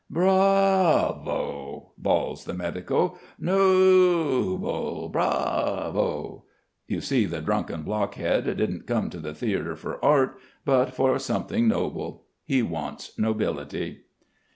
"'Brrravo!' 0.11 1.91
bawls 1.95 2.45
the 2.45 2.55
medico. 2.55 3.19
'No 3.37 4.57
ble. 4.57 5.09
Bravo.' 5.09 6.45
You 6.87 7.01
see 7.01 7.25
the 7.25 7.39
drunken 7.39 7.83
blockhead 7.83 8.45
didn't 8.45 8.87
come 8.87 9.11
to 9.11 9.19
the 9.19 9.35
theatre 9.35 9.75
for 9.75 10.03
art, 10.03 10.39
but 10.65 10.95
for 10.95 11.19
something 11.19 11.67
noble. 11.67 12.23
He 12.43 12.63
wants 12.63 13.11
nobility." 13.19 14.05